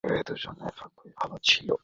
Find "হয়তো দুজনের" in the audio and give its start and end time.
0.03-0.73